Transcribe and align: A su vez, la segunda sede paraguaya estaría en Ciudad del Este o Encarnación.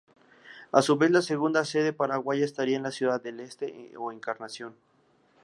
A 0.71 0.81
su 0.81 0.97
vez, 0.97 1.11
la 1.11 1.21
segunda 1.21 1.63
sede 1.63 1.93
paraguaya 1.93 2.43
estaría 2.43 2.75
en 2.77 2.91
Ciudad 2.91 3.21
del 3.21 3.39
Este 3.39 3.93
o 3.99 4.11
Encarnación. 4.11 4.73